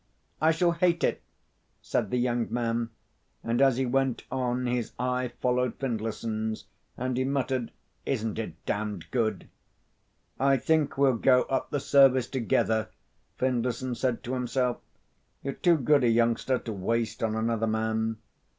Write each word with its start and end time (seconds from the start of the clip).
"I 0.41 0.49
shall 0.49 0.71
hate 0.71 1.03
it!" 1.03 1.21
said 1.79 2.09
the 2.09 2.17
young 2.17 2.47
man, 2.51 2.89
and 3.43 3.61
as 3.61 3.77
he 3.77 3.85
went 3.85 4.23
on 4.31 4.65
his 4.65 4.93
eye 4.97 5.27
followed 5.39 5.75
Findlayson's, 5.77 6.65
and 6.97 7.15
he 7.17 7.23
muttered, 7.23 7.69
"Isn't 8.03 8.39
it 8.39 8.55
damned 8.65 9.11
good?" 9.11 9.47
"I 10.39 10.57
think 10.57 10.97
we'll 10.97 11.17
go 11.17 11.43
up 11.43 11.69
the 11.69 11.79
service 11.79 12.27
together," 12.27 12.89
Findlayson 13.37 13.93
said 13.93 14.23
to 14.23 14.33
himself. 14.33 14.79
"You're 15.43 15.53
too 15.53 15.77
good 15.77 16.03
a 16.03 16.09
youngster 16.09 16.57
to 16.57 16.73
waste 16.73 17.21
on 17.21 17.35
another 17.35 17.67
man. 17.67 18.17